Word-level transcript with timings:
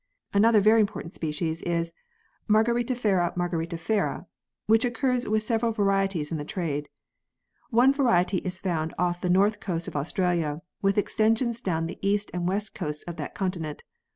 Another 0.33 0.61
very 0.61 0.81
important 0.81 1.13
species 1.13 1.61
is 1.61 1.93
Margaritifera 2.49 3.35
margaritifera 3.35 4.25
which 4.65 4.83
occurs 4.83 5.27
with 5.27 5.43
several 5.43 5.73
varieties 5.73 6.31
in 6.31 6.39
the 6.39 6.43
trade. 6.43 6.89
One 7.69 7.93
variety 7.93 8.37
is 8.39 8.57
found 8.57 8.95
off 8.97 9.21
the 9.21 9.29
north 9.29 9.59
coast 9.59 9.87
of 9.87 9.95
Australia 9.95 10.57
with 10.81 10.97
extensions 10.97 11.61
down 11.61 11.85
the 11.85 11.99
east 12.01 12.31
and 12.33 12.47
west 12.47 12.73
coasts 12.73 13.03
of 13.03 13.17
that 13.17 13.35
continent. 13.35 13.83